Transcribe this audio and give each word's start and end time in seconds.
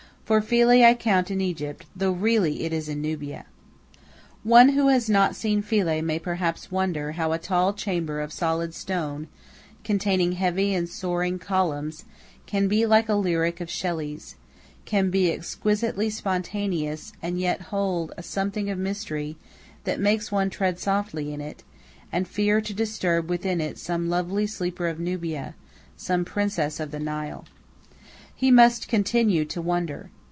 For 0.23 0.39
Philae 0.39 0.85
I 0.85 0.93
count 0.93 1.29
in 1.29 1.41
Egypt, 1.41 1.85
though 1.93 2.13
really 2.13 2.63
it 2.63 2.71
is 2.71 2.87
in 2.87 3.01
Nubia. 3.01 3.47
One 4.45 4.69
who 4.69 4.87
has 4.87 5.09
not 5.09 5.35
seen 5.35 5.61
Philae 5.61 5.99
may 5.99 6.19
perhaps 6.19 6.71
wonder 6.71 7.11
how 7.11 7.33
a 7.33 7.37
tall 7.37 7.73
chamber 7.73 8.21
of 8.21 8.31
solid 8.31 8.73
stone, 8.73 9.27
containing 9.83 10.31
heavy 10.31 10.73
and 10.73 10.87
soaring 10.87 11.37
columns, 11.37 12.05
can 12.45 12.69
be 12.69 12.85
like 12.85 13.09
a 13.09 13.13
lyric 13.15 13.59
of 13.59 13.69
Shelley's, 13.69 14.37
can 14.85 15.09
be 15.09 15.29
exquisitely 15.29 16.09
spontaneous, 16.09 17.11
and 17.21 17.37
yet 17.37 17.63
hold 17.63 18.13
a 18.15 18.23
something 18.23 18.69
of 18.69 18.79
mystery 18.79 19.35
that 19.83 19.99
makes 19.99 20.31
one 20.31 20.49
tread 20.49 20.79
softly 20.79 21.33
in 21.33 21.41
it, 21.41 21.61
and 22.09 22.25
fear 22.25 22.61
to 22.61 22.73
disturb 22.73 23.29
within 23.29 23.59
it 23.59 23.77
some 23.77 24.09
lovely 24.09 24.47
sleeper 24.47 24.87
of 24.87 24.97
Nubia, 24.97 25.55
some 25.97 26.23
Princess 26.23 26.79
of 26.79 26.91
the 26.91 26.99
Nile. 27.01 27.43
He 28.33 28.49
must 28.49 28.87
continue 28.87 29.43
to 29.43 29.61
wonder. 29.61 30.09